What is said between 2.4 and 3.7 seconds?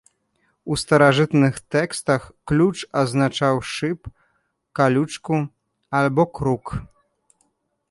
ключ азначаў